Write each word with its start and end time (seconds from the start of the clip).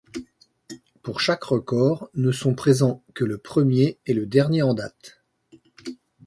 Pour 1.03 1.19
chaque 1.19 1.43
record, 1.43 2.09
ne 2.15 2.31
sont 2.31 2.55
présents 2.55 3.03
que 3.13 3.23
le 3.23 3.37
premier 3.37 3.99
et 4.07 4.15
le 4.15 4.25
dernier 4.25 4.63
en 4.63 4.73
date. 4.73 5.21